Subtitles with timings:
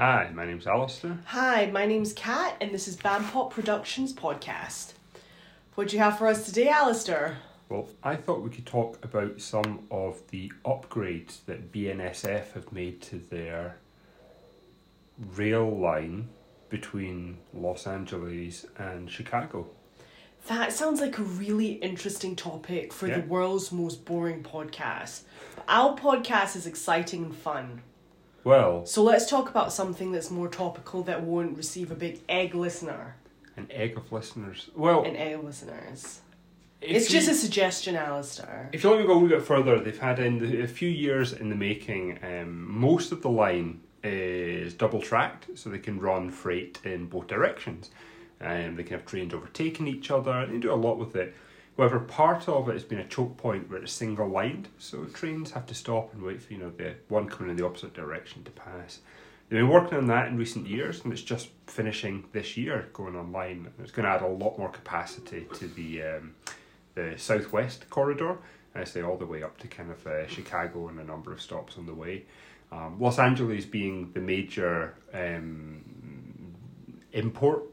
[0.00, 1.18] Hi, my name's Alistair.
[1.26, 4.94] Hi, my name's Kat, and this is Bampot Productions podcast.
[5.74, 7.36] What do you have for us today, Alistair?
[7.68, 13.02] Well, I thought we could talk about some of the upgrades that BNSF have made
[13.02, 13.76] to their
[15.36, 16.30] rail line
[16.70, 19.68] between Los Angeles and Chicago.
[20.46, 23.20] That sounds like a really interesting topic for Yeah.
[23.20, 25.24] the world's most boring podcast.
[25.56, 27.82] But our podcast is exciting and fun.
[28.44, 32.54] Well, So let's talk about something that's more topical that won't receive a big egg
[32.54, 33.16] listener.
[33.56, 34.70] an egg of listeners.
[34.74, 36.20] Well, And egg listeners.
[36.80, 38.70] if it's just you- a suggestion, Alistair.
[38.72, 40.88] If you let me go a wee bit further, they've had in the, a few
[40.88, 42.18] years in the making.
[42.22, 47.26] Um, most of the line is double tracked, so they can run freight in both
[47.26, 47.90] directions.
[48.40, 50.30] Um, they can have trains overtaking each other.
[50.32, 51.34] and They do a lot with it.
[51.76, 55.52] However, part of it has been a choke point where it's single lined, so trains
[55.52, 58.44] have to stop and wait for you know the one coming in the opposite direction
[58.44, 59.00] to pass.
[59.48, 63.16] They've been working on that in recent years, and it's just finishing this year going
[63.16, 63.68] online.
[63.80, 66.34] It's going to add a lot more capacity to the um,
[66.94, 68.38] the southwest corridor.
[68.74, 71.40] I say all the way up to kind of uh, Chicago and a number of
[71.40, 72.26] stops on the way.
[72.70, 75.82] Um, Los Angeles being the major um,
[77.12, 77.64] import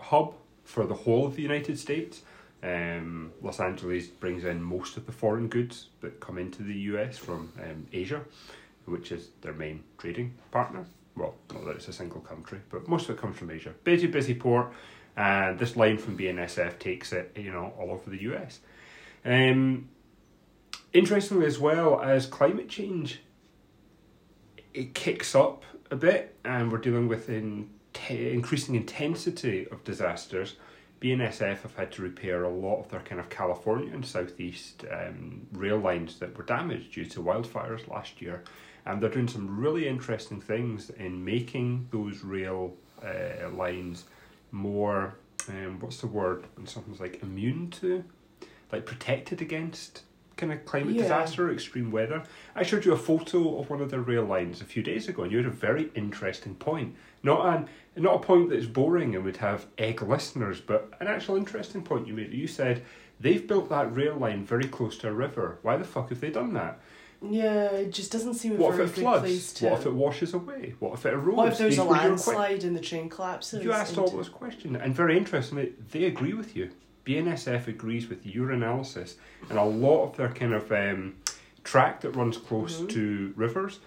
[0.00, 2.22] hub for the whole of the United States.
[2.66, 7.16] Um, Los Angeles brings in most of the foreign goods that come into the US
[7.16, 8.22] from um, Asia,
[8.86, 10.84] which is their main trading partner.
[11.14, 13.72] Well, not that it's a single country, but most of it comes from Asia.
[13.84, 14.72] Busy, busy port,
[15.16, 18.58] and this line from BNSF takes it, you know, all over the US.
[19.24, 19.88] Um,
[20.92, 23.20] interestingly, as well as climate change,
[24.74, 27.70] it kicks up a bit, and we're dealing with in
[28.10, 30.56] increasing intensity of disasters.
[31.00, 35.46] BNSF have had to repair a lot of their kind of California and southeast um,
[35.52, 38.42] rail lines that were damaged due to wildfires last year,
[38.86, 42.74] and they're doing some really interesting things in making those rail
[43.04, 44.04] uh, lines
[44.52, 45.14] more
[45.48, 46.44] um, what's the word?
[46.56, 48.04] When something's like immune to
[48.72, 50.02] like protected against
[50.36, 51.02] kind of climate Yeah.
[51.02, 52.22] disaster or extreme weather.
[52.54, 55.22] I showed you a photo of one of their rail lines a few days ago
[55.22, 56.94] and you had a very interesting point.
[57.22, 61.36] Not an not a point that's boring and would have egg listeners but an actual
[61.36, 62.82] interesting point you made you said
[63.20, 66.30] they've built that rail line very close to a river why the fuck have they
[66.30, 66.78] done that
[67.22, 69.64] Yeah, it just doesn't seem a what if very it good place floods to.
[69.66, 72.64] what if it washes away what if it erodes what if there's These a landslide
[72.64, 73.64] and the train collapses?
[73.64, 76.70] you asked all those questions, and very interestingly, they agree with you.
[77.06, 79.16] BNSF agrees with your analysis,
[79.48, 81.14] and a lot of their kind of um,
[81.64, 82.88] track that runs close Mhm.
[82.90, 83.78] to rivers,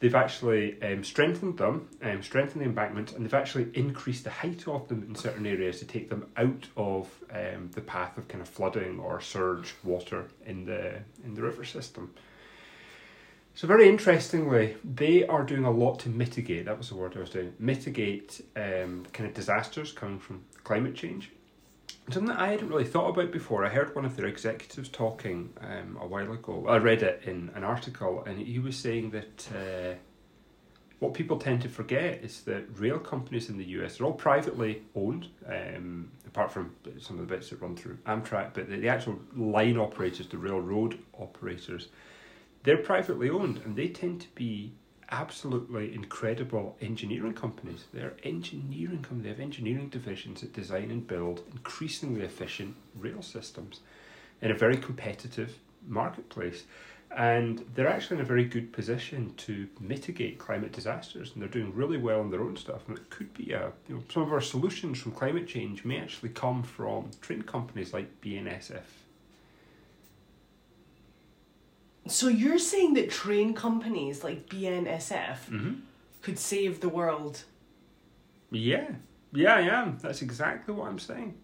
[0.00, 4.66] they've actually um, strengthened them, um, strengthened the embankments, and they've actually increased the height
[4.68, 8.40] of them in certain areas to take them out of um, the path of kind
[8.42, 12.12] of flooding or surge water in the in the river system.
[13.54, 16.66] So very interestingly, they are doing a lot to mitigate.
[16.66, 17.54] That was the word I was doing.
[17.58, 21.32] Mitigate um, kind of disasters coming from climate change.
[22.10, 23.66] Something that I hadn't really thought about before.
[23.66, 26.66] I heard one of their executives talking um, a while ago.
[26.66, 29.94] I read it in an article, and he was saying that uh,
[31.00, 34.84] what people tend to forget is that rail companies in the US are all privately
[34.96, 38.54] owned, um, apart from some of the bits that run through Amtrak.
[38.54, 41.88] But the, the actual line operators, the railroad operators,
[42.64, 44.72] they're privately owned and they tend to be
[45.10, 47.84] absolutely incredible engineering companies.
[47.92, 49.22] They're engineering companies.
[49.22, 53.80] They have engineering divisions that design and build increasingly efficient rail systems
[54.42, 56.64] in a very competitive marketplace.
[57.16, 61.74] And they're actually in a very good position to mitigate climate disasters, and they're doing
[61.74, 62.86] really well in their own stuff.
[62.86, 65.98] And it could be a you know some of our solutions from climate change may
[65.98, 68.82] actually come from train companies like BNSF.
[72.08, 75.72] So you're saying that train companies like BNSF Mm-hmm.
[76.22, 77.44] could save the world?
[78.50, 78.88] Yeah,
[79.32, 79.98] yeah, I am.
[80.00, 81.34] That's exactly what I'm saying.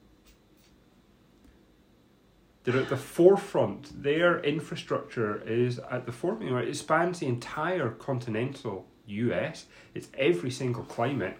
[2.64, 4.02] They're at the forefront.
[4.02, 6.66] Their infrastructure is at the forefront.
[6.66, 9.66] It spans the entire continental US.
[9.94, 11.36] It's every single climate,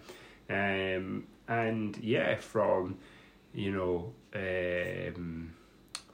[0.50, 2.98] um, and yeah, from
[3.54, 5.54] you know um,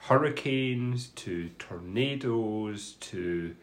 [0.00, 3.54] hurricanes to tornadoes to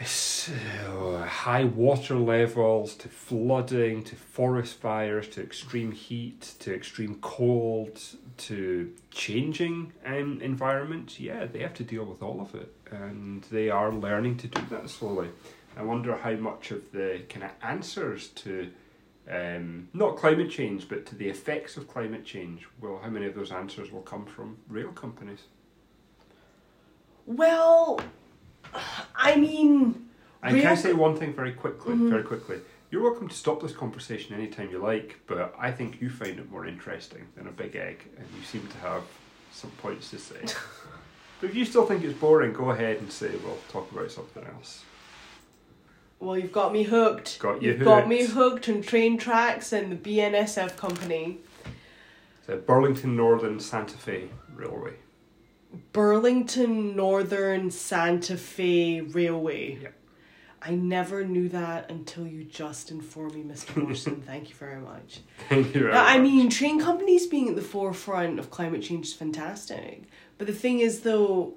[0.00, 8.00] uh, high water levels to flooding to forest fires to extreme heat to extreme cold
[8.36, 11.20] to changing um, environments.
[11.20, 14.62] Yeah they have to deal with all of it and they are learning to do
[14.70, 15.28] that slowly.
[15.76, 18.70] I wonder how much of the kind of answers to
[19.32, 23.34] um, not climate change but to the effects of climate change well, how many of
[23.34, 25.44] those answers will come from rail companies
[27.26, 28.00] Well,
[29.14, 30.08] I mean,
[30.42, 31.94] And can I say one thing very quickly?
[31.94, 32.10] Mhm.
[32.10, 32.58] Very quickly.
[32.90, 36.50] You're welcome to stop this conversation anytime you like, but I think you find it
[36.50, 39.02] more interesting than a big egg, and you seem to have
[39.52, 40.40] some points to say.
[41.40, 44.44] but if you still think it's boring, go ahead and say we'll talk about something
[44.44, 44.82] else.
[46.22, 47.40] Well, you've got me hooked.
[47.40, 48.66] Got you You've got me hooked.
[48.66, 51.38] hooked on train tracks and the BNSF company.
[52.46, 54.92] The Burlington Northern Santa Fe Railway.
[55.92, 59.78] Burlington Northern Santa Fe Railway.
[59.82, 59.94] Yep.
[60.62, 63.76] I never knew that until you just informed me, Mr.
[63.76, 64.22] Morrison.
[64.26, 65.22] Thank you very much.
[65.48, 69.06] Thank you very Now, I mean, train companies being at the forefront of climate change
[69.08, 70.04] is fantastic.
[70.38, 71.54] But the thing is, though,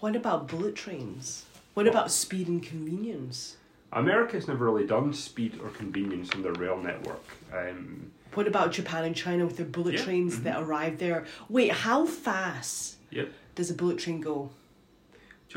[0.00, 1.46] what about bullet trains?
[1.74, 3.56] What about speed and convenience?
[3.92, 7.24] America's never really done speed or convenience on their rail network.
[7.52, 10.42] Um, What about Japan and China with their bullet Yeah, trains mhm.
[10.44, 11.26] that arrive there?
[11.48, 13.30] Wait, how fast yep.
[13.54, 14.50] does a bullet train go?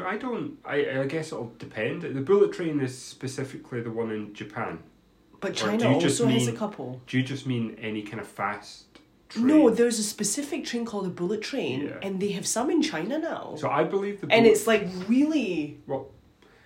[0.04, 0.58] I don't.
[0.66, 2.02] I, I guess it'll depend.
[2.02, 4.80] The bullet train is specifically the one in Japan.
[5.40, 7.00] But China do you just also has a couple.
[7.08, 8.86] Do you just mean any kind of fast
[9.30, 9.48] train?
[9.48, 11.98] No, there's a specific train called a bullet train, Yeah.
[12.02, 13.56] and they have some in China now.
[13.58, 14.28] So I believe the.
[14.32, 16.08] and it's like really, well,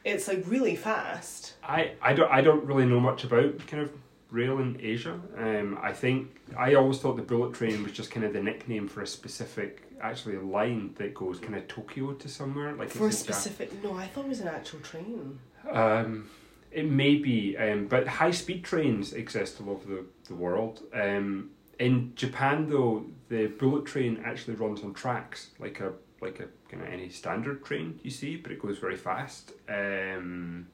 [0.06, 1.54] it's like really fast.
[1.64, 3.92] I, I don't I don't really know much about kind of
[4.32, 5.20] rail in Asia.
[5.38, 8.88] Um, I think I always thought the bullet train was just kind of the nickname
[8.88, 13.08] for a specific actually a line that goes kind of Tokyo to somewhere like For
[13.08, 15.40] a specific, no, I thought it was an actual train.
[15.70, 16.30] Um,
[16.72, 20.84] it may be, um, but high speed trains exist all over the, the world.
[20.94, 21.50] Um,
[21.80, 26.84] in Japan, though, the bullet train actually runs on tracks, like a like a kind
[26.84, 29.54] of any standard train you see, but it goes very fast.
[29.70, 30.68] Um,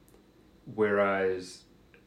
[0.74, 1.62] whereas,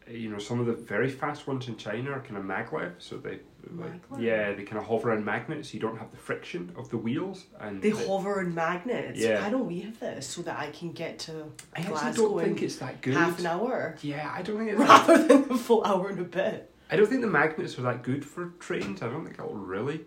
[0.10, 3.18] you know, some of the very fast ones in China are kind of maglev, so
[3.18, 3.40] they
[3.76, 5.70] like yeah they kind of hover on magnets.
[5.70, 9.20] So you don't have the friction of the wheels, and They the- hover in magnets.
[9.20, 9.42] Yeah.
[9.42, 12.58] Why don't we have this so that I can get to I Glasgow don't think
[12.60, 13.14] in it's that good.
[13.16, 16.24] half an hour Yeah, I don't think it's rather than a full hour and a
[16.24, 16.72] bit?
[16.90, 19.02] I don't think the magnets are that good for trains.
[19.02, 20.02] I don't think it'll really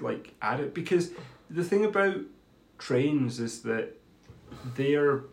[0.00, 1.10] like add it because
[1.50, 2.16] the thing about
[2.78, 3.96] trains is that
[4.76, 5.24] they're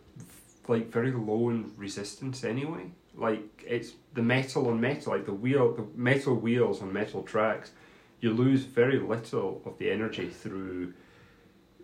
[0.68, 2.90] like very low in resistance anyway.
[3.14, 7.72] Like it's the metal on metal, like the wheel, the metal wheels on metal tracks.
[8.20, 10.94] You lose very little of the energy through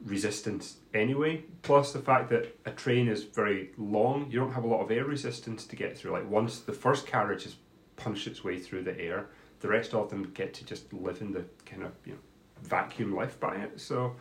[0.05, 1.45] resistance anyway.
[1.62, 4.91] Plus the fact that a train is very long, you don't have a lot of
[4.91, 6.12] air resistance to get through.
[6.12, 7.56] Like once the first carriage has
[7.99, 9.27] punched its way through the air,
[9.61, 12.19] the rest of them get to just live in the kind of you know
[12.62, 13.79] vacuum life by it.
[13.81, 14.17] So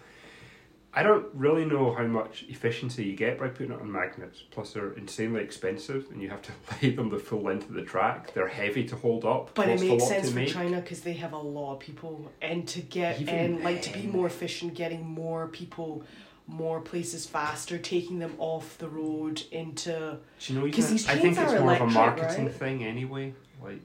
[0.93, 4.41] I don't really know how much efficiency you get by putting it on magnets.
[4.49, 6.51] Plus they're insanely expensive and you have to
[6.81, 8.33] lay them the full length of the track.
[8.33, 9.53] They're heavy to hold up.
[9.53, 10.45] But it makes sense for.
[10.45, 13.93] China because they have a lot of people, and to get Even and like to
[13.93, 16.03] be more efficient, getting more people,
[16.47, 20.17] more places faster, taking them off the road into.
[20.39, 21.93] Do you know, 'Cause even, these I think trains it's are more of a electric,
[21.93, 22.53] marketing right?
[22.55, 23.33] thing anyway.
[23.61, 23.81] Like,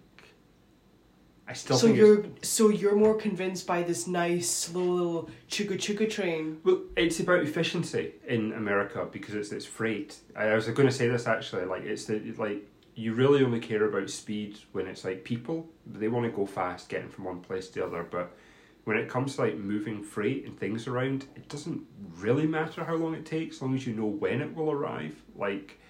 [1.48, 6.08] I still so you're so you're more convinced by this nice slow little chuga chuga
[6.10, 6.58] train.
[6.64, 10.16] Well, it's about efficiency in America because it's it's freight.
[10.36, 11.64] I was going to say this actually.
[11.64, 15.68] Like it's the like you really only care about speed when it's like people.
[15.86, 18.06] They want to go fast, getting from one place to the other.
[18.08, 18.36] But
[18.84, 21.82] when it comes to like moving freight and things around, it doesn't
[22.16, 25.22] really matter how long it takes, as long as you know when it will arrive.
[25.36, 25.80] Like,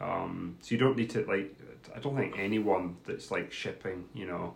[0.00, 1.54] um, so you don't need to like.
[1.94, 4.54] I don't think anyone that's like shipping, you know,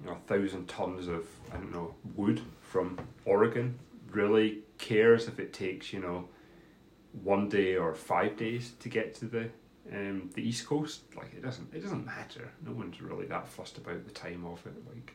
[0.00, 3.78] you know, a thousand tons of I don't know wood from Oregon
[4.10, 6.28] really cares if it takes you know
[7.22, 9.50] one day or five days to get to the
[9.92, 11.02] um, the east coast.
[11.16, 12.52] Like it doesn't it doesn't matter.
[12.64, 14.74] No one's really that fussed about the time of it.
[14.94, 15.14] Like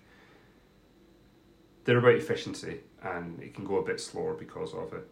[1.85, 5.07] they're about efficiency, and it can go a bit slower because of it.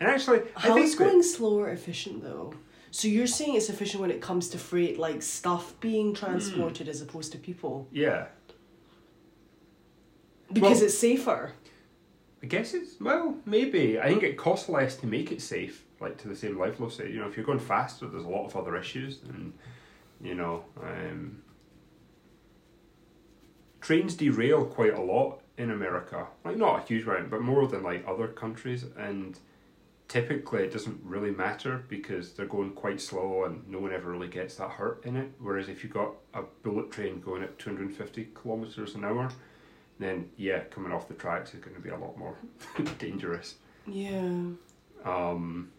[0.00, 2.54] And actually, I How think that- going slower efficient though?
[2.90, 7.00] So you're saying it's efficient when it comes to freight, like stuff being transported as
[7.02, 8.26] opposed to people, yeah,
[10.52, 11.52] because Well- it's safer.
[12.42, 13.98] I guess it's well, maybe.
[13.98, 17.10] I think it costs less to make it safe, like to the same level say.
[17.10, 19.52] You know, if you're going faster, there's a lot of other issues, and
[20.20, 21.42] you know, um,
[23.80, 26.28] trains derail quite a lot in America.
[26.44, 29.36] Like not a huge amount, but more than like other countries, and
[30.08, 34.28] typically it doesn't really matter because they're going quite slow and no one ever really
[34.28, 35.30] gets that hurt in it.
[35.38, 39.04] Whereas if you've got a bullet train going at two hundred and fifty kilometers an
[39.04, 39.30] hour
[39.98, 42.36] then yeah, coming off the tracks is going to be a lot more
[42.98, 43.56] dangerous.
[43.86, 44.50] Yeah.
[45.04, 45.70] Um,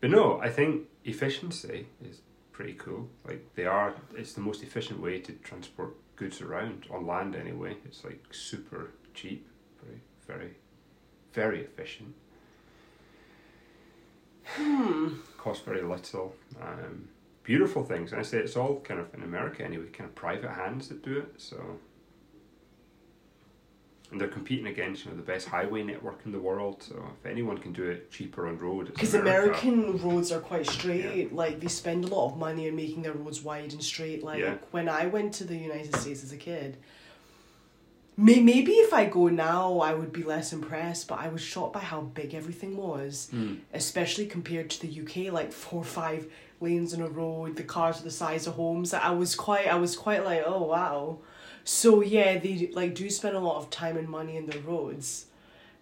[0.00, 2.20] but no, I think efficiency is
[2.52, 3.08] pretty cool.
[3.26, 7.76] Like they are, it's the most efficient way to transport goods around on land anyway.
[7.84, 9.48] It's like super cheap,
[9.84, 10.54] very, very,
[11.32, 12.14] very efficient.
[14.56, 15.08] Hmm.
[15.38, 16.34] Cost very little.
[16.60, 17.08] Um,
[17.42, 18.12] beautiful things.
[18.12, 21.02] And I say it's all kind of in America anyway, kind of private hands that
[21.02, 21.34] do it.
[21.38, 21.78] So,
[24.10, 26.82] and they're competing against you know the best highway network in the world.
[26.82, 29.66] So if anyone can do it cheaper on road, Because America.
[29.68, 31.32] American roads are quite straight.
[31.32, 34.22] Like they spend a lot of money on making their roads wide and straight.
[34.22, 34.56] Like Yeah.
[34.70, 36.76] when I went to the United States as a kid,
[38.16, 41.08] may- maybe if I go now, I would be less impressed.
[41.08, 43.54] But I was shocked by how big everything was, Hmm.
[43.72, 45.30] especially compared to the UK.
[45.30, 46.30] Like four or five
[46.60, 48.94] lanes on a road, the cars are the size of homes.
[48.94, 51.18] I was quite, I was quite like, oh wow.
[51.64, 55.26] So yeah, they like do spend a lot of time and money in the roads.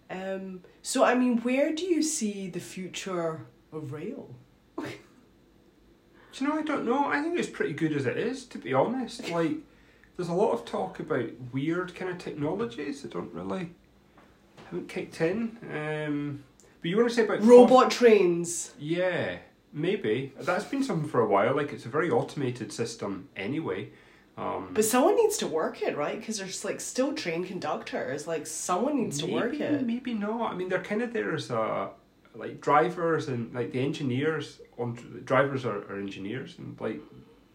[0.09, 4.29] Um, so I mean, where do you see the future of rail?
[4.77, 6.57] Do you know?
[6.57, 7.05] I don't know.
[7.05, 9.29] I think it's pretty good as it is, to be honest.
[9.31, 9.51] Like,
[10.15, 13.71] there's a lot of talk about weird kind of technologies that don't really
[14.65, 15.57] haven't kicked in.
[15.73, 16.43] Um,
[16.81, 18.73] but you want to say about Robot trains.
[18.77, 19.37] Yeah,
[19.71, 21.55] maybe that's been something for a while.
[21.55, 23.89] Like, it's a very automated system anyway.
[24.37, 26.19] Um, But someone needs to work it, right?
[26.19, 28.27] Because there's like still train conductors.
[28.27, 29.85] Like someone needs to work it.
[29.85, 30.51] Maybe not.
[30.51, 31.91] I mean, they're kind of there as a
[32.35, 34.59] like drivers and like the engineers.
[34.79, 36.99] On drivers are, are engineers and like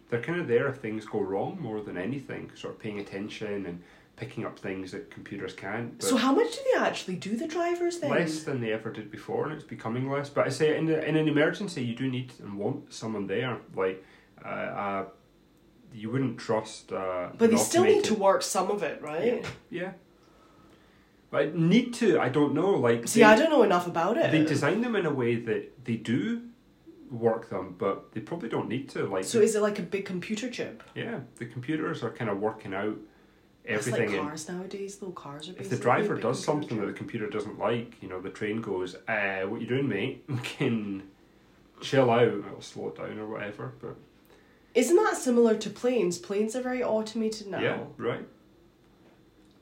[0.08, 2.50] they're kind of there if things go wrong more than anything.
[2.54, 3.82] Sort of paying attention and
[4.16, 6.02] picking up things that computers can't.
[6.02, 8.10] So how much do they actually do the drivers then?
[8.10, 10.28] less than they ever did before, and it's becoming less.
[10.28, 13.58] But I say in the, in an emergency, you do need and want someone there.
[13.74, 14.04] Like,
[14.44, 15.04] uh, uh
[15.92, 16.92] you wouldn't trust.
[16.92, 19.44] Uh, But they still need to work some of it, right?
[19.70, 19.92] Yeah.
[21.30, 22.72] But need to, I don't know.
[22.72, 24.32] Like See, they, I don't know enough about it.
[24.32, 26.42] they design them in a way that they do
[27.10, 29.06] work them, but they probably don't need to.
[29.06, 30.82] Like, so is it like a big computer chip?
[30.94, 32.96] yeah, the computers are kind of working out
[33.64, 34.10] It's everything.
[34.10, 34.96] like and cars nowadays.
[34.96, 35.52] Though cars are.
[35.58, 38.94] if the driver does something that the computer doesn't like, you know, the train goes,
[39.08, 40.24] uh, "What you doing, mate?
[40.28, 41.02] We can
[41.80, 42.22] chill out.
[42.28, 43.96] It'll slow it down or whatever." But
[44.74, 46.18] Isn't that similar to planes?
[46.18, 47.60] Planes are very automated now.
[47.60, 48.26] yeah, right.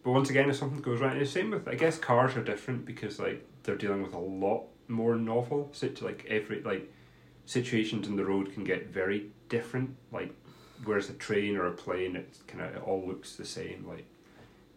[0.03, 2.43] But once again, if something goes right, it's the same with I guess cars are
[2.45, 6.93] different because like they're dealing with a lot more novel situ like every like
[7.47, 9.97] situations on the road can get very different.
[10.13, 10.35] Like
[10.85, 13.87] whereas a train or a plane, it's kind of it all looks the same.
[13.89, 14.07] Like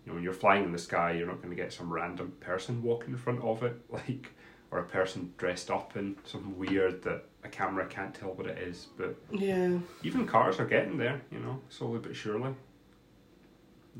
[0.05, 2.33] you know when you're flying in the sky, you're not going to get some random
[2.39, 4.31] person walking in front of it, like
[4.71, 8.57] or a person dressed up in something weird that a camera can't tell what it
[8.59, 8.87] is.
[8.97, 9.79] But Yeah.
[10.03, 12.53] even cars are getting there, you know, slowly but surely.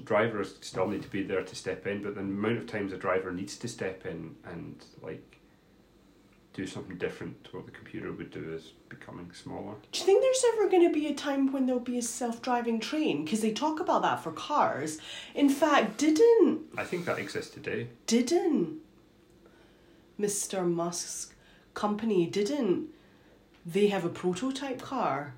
[0.03, 2.97] Drivers still need to be there to step in, but the amount of times a
[2.97, 5.38] driver needs to step in and like
[6.60, 9.75] do something different to what the computer would do is becoming smaller.
[9.94, 12.82] Do you think there's ever going to be a time when there'll be a self-driving
[12.82, 13.24] train?
[13.24, 15.00] Because they talk about that for cars.
[15.36, 17.88] In fact, didn't I think that exists today.
[18.08, 18.80] didn't
[20.20, 20.70] Mr.
[20.70, 21.32] Musk's
[21.74, 22.89] company didn't
[23.66, 25.36] they have a prototype car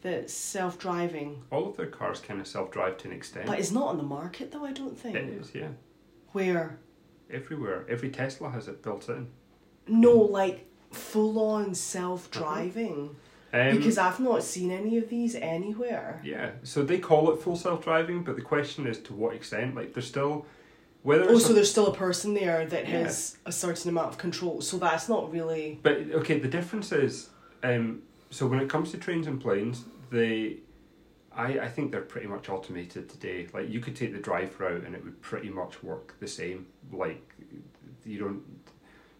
[0.00, 3.46] that's self-driving, All of their cars kind of self drive to an extent.
[3.46, 4.64] but it's not on the market though.
[4.64, 5.16] I don't think.
[5.16, 5.68] it is, yeah.
[6.32, 6.78] Where
[7.30, 7.84] Everywhere.
[7.88, 9.26] Every Tesla has it built in.
[9.88, 13.16] No, like full-on self-driving.
[13.52, 16.20] Um, because I've not seen any of these anywhere.
[16.24, 19.74] yeah, so they call it full self driving, but the question is to what extent?
[19.74, 20.44] Like, there's still
[21.02, 22.98] whether Oh, it's a so there's still a person there that Yeah.
[23.04, 24.60] has a certain amount of control.
[24.60, 25.78] So that's not really.
[25.82, 27.30] But okay, the difference is,
[27.62, 30.56] um, so when it comes to trains and planes, they,
[31.32, 33.46] I I think they're pretty much automated today.
[33.54, 36.66] Like you could take the drive route and it would pretty much work the same.
[36.92, 37.22] Like
[38.04, 38.42] you don't.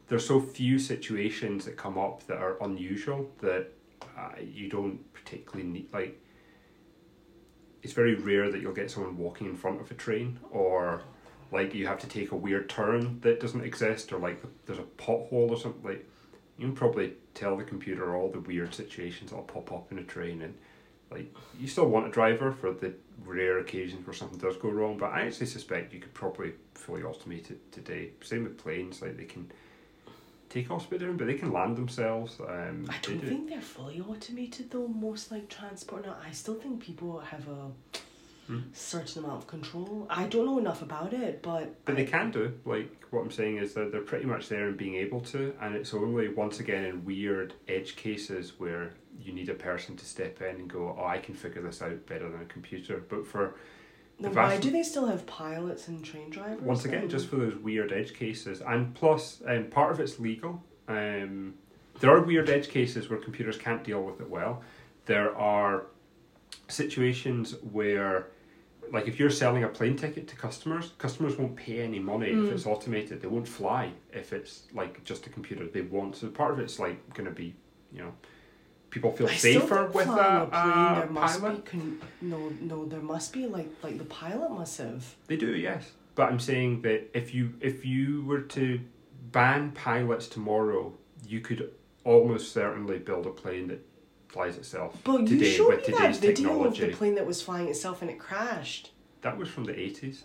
[0.08, 3.72] There's so few situations that come up that are unusual that
[4.16, 6.22] uh, you don't particularly need like.
[7.82, 11.02] It's very rare that you'll get someone walking in front of a train or
[11.52, 14.82] like you have to take a weird turn that doesn't exist or like there's a
[14.82, 16.08] pothole or something like
[16.58, 20.02] you can probably tell the computer all the weird situations that'll pop up in a
[20.02, 20.54] train and
[21.10, 22.92] like you still want a driver for the
[23.24, 27.02] rare occasions where something does go wrong but i actually suspect you could probably fully
[27.02, 29.50] automate it today same with planes like they can
[30.56, 33.26] take off speed but they can land themselves um, I don't do.
[33.30, 34.88] think they're fully automated though.
[34.88, 37.62] Most like transport now, I still think people have a
[38.48, 38.60] Hmm.
[38.72, 40.06] certain amount of control.
[40.08, 42.44] I don't know enough about it, but But they can do.
[42.64, 45.74] Like what I'm saying is that they're pretty much there and being able to, and
[45.74, 48.84] it's only once again in weird edge cases where
[49.24, 51.98] you need a person to step in and go, "Oh, I can figure this out
[52.06, 53.44] better than a computer." But for
[54.20, 56.60] then The why do they still have pilots and train drivers?
[56.62, 57.10] once again, then?
[57.10, 60.62] just for those weird edge cases, and plus, um, part of it's legal.
[60.88, 61.54] Um,
[62.00, 64.62] there are weird edge cases where computers can't deal with it well.
[65.06, 65.86] There are
[66.68, 68.28] situations where
[68.92, 72.46] like if you're selling a plane ticket to customers, customers won't pay any money Mm.
[72.46, 73.20] if it's automated.
[73.20, 75.66] They won't fly if it's like just a computer.
[75.66, 77.56] They want so part of it's like going to be,
[77.92, 78.12] you know,
[78.96, 81.64] people feel I safer with flying a, a plane, uh, there must pilot.
[81.64, 82.38] be con- no
[82.72, 85.02] no there must be like like the pilot must have.
[85.26, 85.82] They do, yes.
[86.14, 88.80] But I'm saying that if you if you were to
[89.32, 90.82] ban pilots tomorrow,
[91.28, 91.60] you could
[92.04, 93.82] almost certainly build a plane that
[94.28, 96.84] flies itself But you showed with me that video technology.
[96.84, 98.92] of the plane that was flying itself and it crashed.
[99.22, 100.24] That was from the eighties.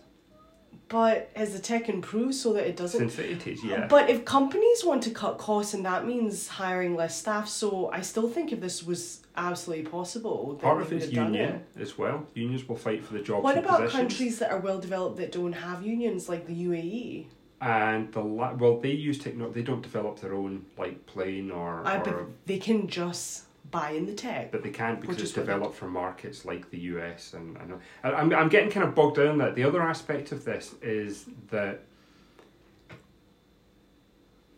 [0.88, 3.10] But has the tech improved so that it doesn't?
[3.10, 3.86] Since yeah.
[3.86, 8.02] But if companies want to cut costs, and that means hiring less staff, so I
[8.02, 11.80] still think if this was absolutely possible, Part of it's union it.
[11.80, 12.26] as well.
[12.34, 13.92] Unions will fight for the jobs What about positions.
[13.92, 16.52] countries that are well developed that don't have unions, like the?
[16.52, 17.26] UAE?
[17.62, 19.48] And the la- well, they use techno.
[19.50, 24.06] They don't develop their own like plane or, I or they can just buy in
[24.06, 24.52] the tech.
[24.52, 27.58] but they can't because it's is what they- developed for markets like the US and
[27.58, 29.56] I know I- I'm I'm getting kind of bogged down in that.
[29.56, 31.80] The other aspect of this is that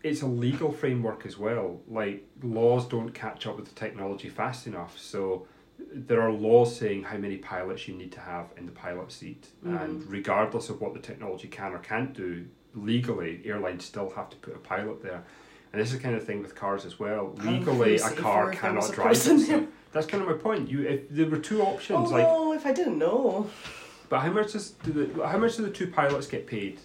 [0.03, 1.81] it's a legal framework as well.
[1.89, 5.47] Like laws don't catch up with the technology fast enough, so
[5.93, 9.49] there are laws saying how many pilots you need to have in the pilot seat,
[9.65, 9.83] Mm.
[9.83, 14.37] and regardless of what the technology can or can't do, legally airlines still have to
[14.37, 15.25] put a pilot there.
[15.75, 17.35] And this is the kind of thing with cars as well.
[17.41, 19.65] I Legally, a car safer if there was cannot a drive itself.
[19.91, 20.71] That's kind of my point.
[20.71, 23.51] You, if there were two options, Oh like, no, if I didn't know.
[24.09, 26.79] but how much does do the how much do the two pilots get paid?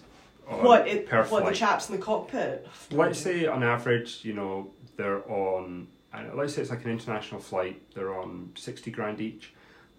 [0.46, 2.66] what it, per what the chaps in the cockpit?
[2.90, 5.86] Let's say on average, you know, they're on.
[6.34, 7.80] Let's say it's like an international flight.
[7.94, 9.54] They're on sixty grand each.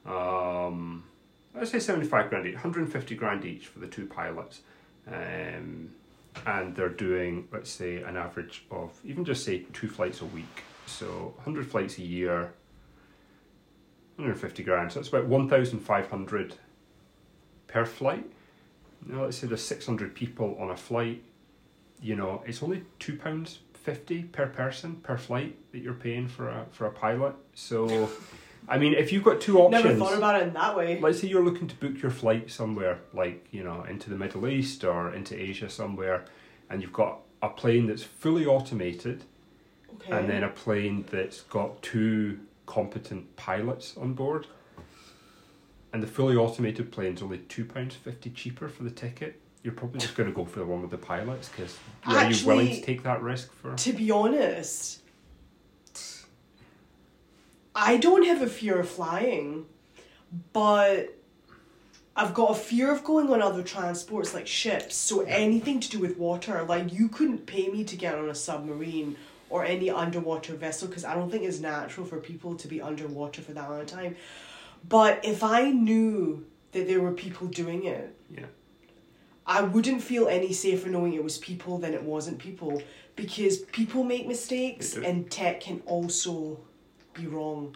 [0.06, 1.06] Um,
[1.56, 4.06] let's say seventy five grand each, one hundred and fifty grand each for the two
[4.06, 4.64] pilots,
[5.08, 5.92] um,
[6.46, 10.64] and they're doing let's say an average of even just say two flights a week.
[10.86, 12.54] So hundred flights a year.
[14.18, 16.56] 150 grand, so that's about 1,500
[17.66, 18.30] per flight.
[19.08, 21.24] Now, let's say there's 600 people on a flight,
[22.02, 26.50] you know, it's only two pounds fifty per person per flight that you're paying for
[26.50, 27.36] a for a pilot.
[27.54, 27.88] So,
[28.68, 31.00] I mean, if you've got two options, Never thought about it in that way.
[31.00, 34.48] let's say you're looking to book your flight somewhere, like you know, into the Middle
[34.48, 36.26] East or into Asia somewhere,
[36.70, 39.24] and you've got a plane that's fully automated,
[39.96, 40.14] Okay.
[40.18, 44.48] and then a plane that's got two competent pilots on board.
[45.94, 49.42] And the fully automated plane's only two pounds fifty cheaper for the ticket.
[49.64, 52.48] You're probably just going to go for the one with the pilots because are you
[52.48, 53.76] willing to take that risk for?
[53.76, 55.01] To be honest,
[57.82, 59.66] I don't have a fear of flying,
[60.54, 61.18] but
[62.16, 64.96] I've got a fear of going on other transports like ships.
[64.96, 68.36] So anything to do with water, like you couldn't pay me to get on a
[68.36, 69.16] submarine
[69.50, 73.42] or any underwater vessel because I don't think it's natural for people to be underwater
[73.42, 74.16] for that amount of time.
[74.88, 78.46] But if I knew that there were people doing it, Yeah.
[79.44, 82.84] I wouldn't feel any safer knowing it was people than it wasn't people
[83.16, 86.60] because people make mistakes and tech can also
[87.14, 87.76] be wrong.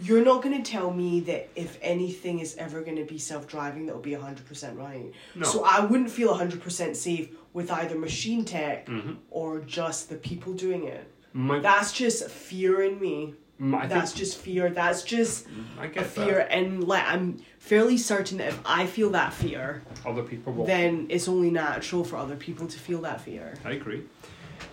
[0.00, 3.46] You're not going to tell me that if anything is ever going to be self
[3.46, 5.12] driving, that will be 100% right.
[5.34, 5.44] No.
[5.46, 9.16] So I wouldn't feel 100% safe with either machine tech Mhm.
[9.30, 11.10] or just the people doing it.
[11.32, 13.34] My, That's just fear in me.
[13.58, 14.70] my, That's think, just fear.
[14.70, 15.46] That's just
[15.78, 16.46] I a get fear.
[16.50, 19.82] And like, I'm fairly certain that if I feel that fear.
[20.04, 20.64] Other people will.
[20.66, 23.54] then it's only natural for other people to feel that fear.
[23.64, 24.02] I agree.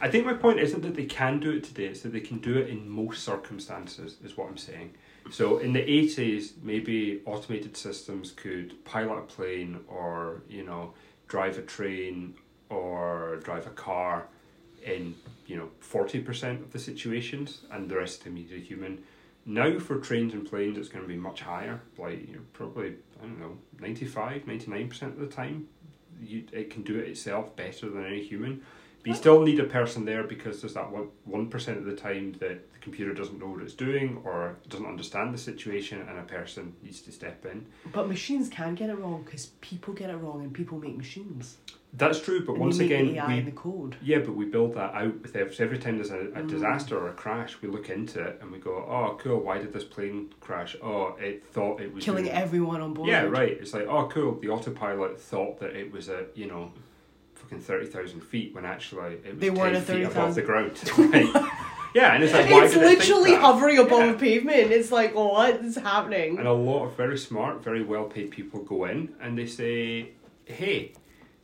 [0.04, 2.40] I think my point isn't that they can do it today, it's that they can
[2.40, 4.96] do it in most circumstances, is what I'm saying.
[5.30, 10.96] So in the 80s, maybe automated systems could pilot a plane or, you know,
[11.28, 12.34] drive a train
[12.70, 14.28] or drive a car
[14.84, 15.14] in,
[15.46, 19.04] you know, 40% of the situations and the rest of them is a human.
[19.46, 22.96] Now for trains and planes, it's going to be much higher, like you know, probably,
[23.22, 25.68] I don't know, 95, 99% of the time.
[26.20, 28.64] You, it can do it itself better than any human.
[29.04, 31.96] But you still need a person there because there's that one one percent of the
[31.96, 36.20] time that the computer doesn't know what it's doing or doesn't understand the situation, and
[36.20, 37.66] a person needs to step in.
[37.92, 41.58] But machines can get it wrong because people get it wrong and people make machines.
[41.94, 43.98] That's true, but and once again, AI we and the code.
[44.02, 46.48] yeah, but we build that out with every, so every time there's a, a Mm.
[46.48, 49.40] disaster or a crash, we look into it and we go, oh, cool.
[49.42, 50.78] Why did this plane crash?
[50.82, 53.10] Oh, it thought it was Killing doing- everyone on board.
[53.10, 53.52] Yeah, right.
[53.60, 54.36] It's like, oh, cool.
[54.40, 56.72] The autopilot thought that it was a you know,
[57.52, 60.80] fucking thirty thousand feet when actually it was They weren't at feet above the ground.
[60.98, 61.52] Right.
[61.94, 64.12] yeah, and it's like, why it's did it think literally hovering above Yeah.
[64.14, 64.72] the pavement.
[64.72, 66.38] It's like, what is happening?
[66.38, 70.12] And a lot of very smart, very well paid people go in and they say,
[70.46, 70.94] hey,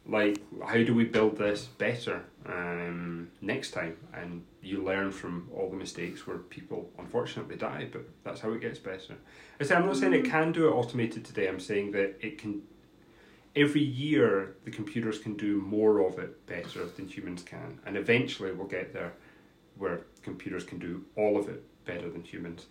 [0.06, 3.98] like, how do we build this better um, next time?
[4.14, 8.62] And you learn from all the mistakes where people unfortunately die, but that's how it
[8.62, 9.16] gets better.
[9.60, 11.50] I say I'm not saying it can do it automated today.
[11.50, 12.62] I'm saying that it can.
[13.58, 18.52] Every year, the computers can do more of it better than humans can, and eventually
[18.52, 19.14] we'll get there,
[19.78, 22.68] where computers can do all of it better than humans.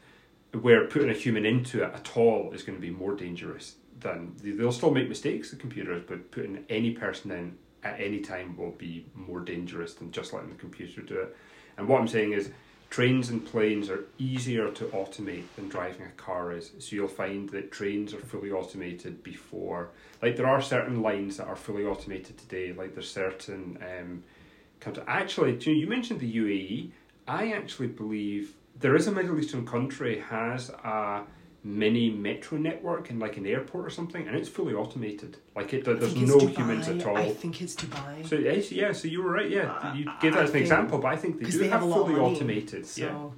[0.52, 4.36] Where putting a human into it at all is going to be more dangerous than
[4.40, 5.50] they'll still make mistakes.
[5.50, 10.12] The computers, but putting any person in at any time will be more dangerous than
[10.12, 11.36] just letting the computer do it.
[11.76, 12.50] And what I'm saying is,
[12.90, 16.70] trains and planes are easier to automate than driving a car is.
[16.78, 19.90] So you'll find that trains are fully automated before,
[20.22, 22.72] like there are certain lines that are fully automated today.
[22.72, 24.22] Like there's certain um,
[24.86, 26.90] of actually, you mentioned the UAE.
[27.26, 31.24] I actually believe there is a Middle Eastern country has a
[31.66, 35.36] mini metro network in like an airport or something, and it's fully automated.
[35.56, 36.56] Like it, there's no Dubai.
[36.56, 37.16] humans at all.
[37.16, 38.26] I think it's Dubai.
[38.26, 39.50] So yes, yeah, so you were right.
[39.50, 41.58] Yeah, Uh, you gave that I as an think- example, but I think they do
[41.58, 42.86] they have, have a lot of fully money, automated.
[42.86, 43.30] So, Yeah,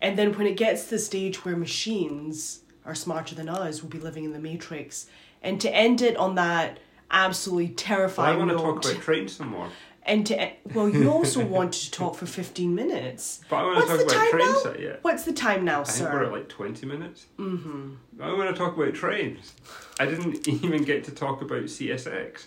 [0.00, 3.90] and then when it gets to the stage where machines are smarter than us, we'll
[3.90, 5.06] be living in the matrix.
[5.42, 6.78] And to end it on that
[7.10, 8.36] absolutely terrifying.
[8.38, 9.68] well, I want to talk about trains some more.
[10.04, 13.40] And to well, you also wanted to talk for fifteen minutes.
[13.50, 14.64] But I want What's to the talk about time trains.
[14.64, 14.90] now?
[14.90, 17.26] uh, What's the time now, I think we're at like twenty minutes.
[17.38, 17.94] Mm-hmm.
[18.22, 19.54] I want to talk about trains.
[19.98, 22.44] I didn't even get to talk about CSX.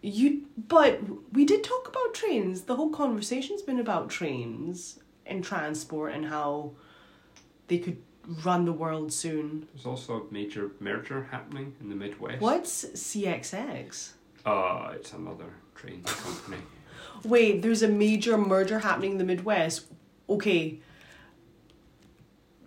[0.00, 1.00] You, but
[1.32, 2.62] we did talk about trains.
[2.62, 6.72] The whole conversation's been about trains and transport and how
[7.66, 7.98] they could
[8.44, 9.66] run the world soon.
[9.74, 12.40] There's also a major merger happening in the Midwest.
[12.40, 14.12] What's CXX?
[14.46, 16.58] Uh, it's another train company.
[17.24, 19.86] Wait, there's a major merger happening in the Midwest.
[20.28, 20.78] Okay.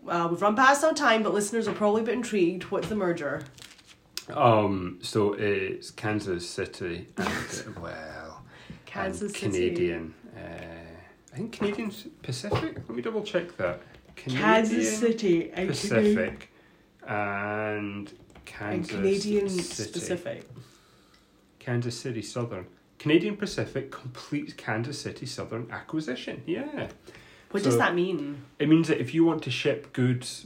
[0.07, 2.63] Uh, we've run past our time, but listeners are probably a bit intrigued.
[2.63, 3.43] What's the merger?
[4.29, 8.43] Um, so it's Kansas City and well,
[8.85, 9.69] Kansas and City.
[9.69, 10.13] Canadian.
[10.35, 10.39] Uh,
[11.33, 12.75] I think Canadian Pacific.
[12.75, 13.81] Let me double check that.
[14.15, 16.51] Canadian Kansas City and Pacific
[17.07, 18.13] and and
[18.45, 19.91] Kansas Canadian City.
[19.91, 20.49] Pacific.
[21.59, 22.67] Kansas City Southern.
[23.01, 26.43] Canadian Pacific completes Kansas City Southern acquisition.
[26.45, 26.87] Yeah.
[27.49, 28.43] What So- does that mean?
[28.59, 30.45] It means that if you want to ship goods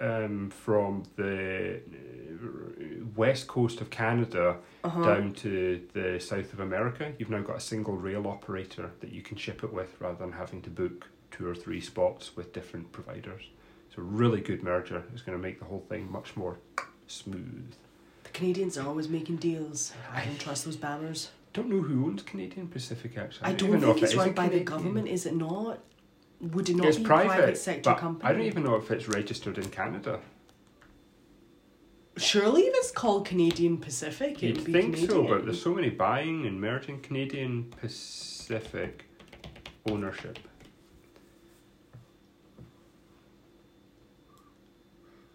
[0.00, 5.02] um, from the uh, west coast of Canada Uh-huh.
[5.02, 9.20] down to the south of America, you've now got a single rail operator that you
[9.22, 12.92] can ship it with rather than having to book two or three spots with different
[12.92, 13.50] providers.
[13.88, 15.02] It's a really good merger.
[15.12, 16.58] It's going to make the whole thing much more
[17.08, 17.72] smooth.
[18.22, 19.92] The Canadians are always making deals.
[20.12, 21.30] I don't trust those bammers.
[21.56, 23.46] I don't know who owns Canadian Pacific actually.
[23.46, 25.78] I don't even know think if it's run by the government, is it not?
[26.42, 28.28] Would it not It's be a private, private sector company?
[28.28, 30.20] I don't even know if it's registered in Canada.
[32.18, 35.10] Surely if it's called Canadian Pacific, it You'd would be think Canadian.
[35.10, 39.06] so, but there's so many buying and merging Canadian Pacific
[39.90, 40.38] ownership.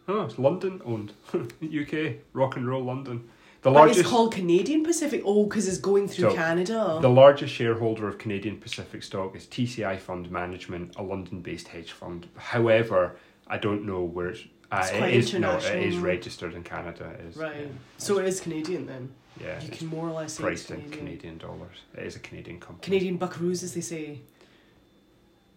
[0.07, 1.13] Oh, it's London owned.
[1.33, 3.27] UK, rock and roll London.
[3.61, 5.21] The But largest it's called Canadian Pacific.
[5.23, 6.97] Oh, because it's going through So, Canada.
[7.01, 12.27] the largest shareholder of Canadian Pacific stock is TCI Fund Management, a London-based hedge fund.
[12.37, 14.41] However, I don't know where it's.
[14.71, 17.05] Uh, It's it is no, it is registered in Canada.
[17.19, 17.55] It is, right.
[17.61, 19.09] Yeah, So it is Canadian then.
[19.39, 20.99] yeah you can more or less say it's priced in Canadian.
[20.99, 21.77] Canadian dollars.
[21.97, 22.83] It is a Canadian company.
[22.83, 24.21] Canadian buckaroos, as they say.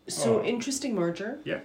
[0.09, 0.45] So Oh.
[0.45, 1.39] interesting merger.
[1.45, 1.61] Yeah.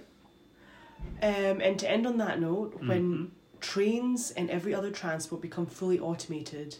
[1.22, 3.28] Um, and to end on that note, when Mhm.
[3.60, 6.76] Trains and every other transport become fully automated,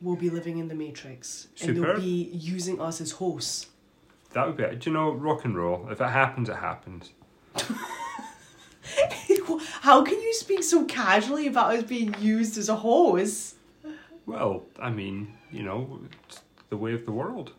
[0.00, 3.66] we'll be living in the matrix, and they'll be using us as hosts.
[4.32, 4.80] That would be it.
[4.80, 5.88] Do you know rock and roll?
[5.90, 7.10] If it happens, it happens.
[9.82, 13.56] How can you speak so casually about us being used as a host?
[14.26, 17.52] Well, I mean, you know, it's the way of the world.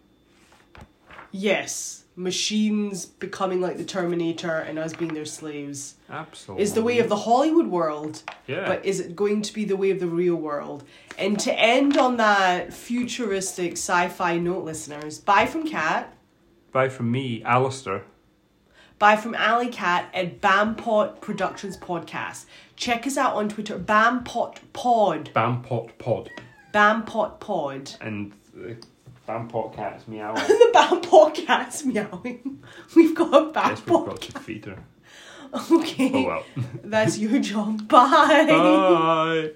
[1.31, 6.63] Yes, machines becoming like the Terminator and us being their slaves Absolutely.
[6.63, 8.21] is the way of the Hollywood world.
[8.47, 8.67] Yeah.
[8.67, 10.83] But is it going to be the way of the real world?
[11.17, 16.13] And to end on that futuristic sci-fi note, listeners, bye from Kat,
[16.71, 18.03] Bye from me, Alistair.
[18.97, 22.45] bye from Alley Cat at Bampot Productions Podcast.
[22.75, 26.29] Check us out on Twitter, Bampot Pod, Bampot Pod.
[26.73, 27.91] Bampot Pod.
[28.01, 28.77] And the
[29.27, 30.35] Bampot cat's meowing.
[30.47, 32.63] the Bampot cat's meowing.
[32.95, 34.05] We've got a Guess we've Bampot.
[34.07, 34.83] got to feed her.
[35.71, 36.43] Okay, Oh well.
[36.83, 37.87] that's your job.
[37.87, 38.45] Bye.
[38.47, 39.51] Bye.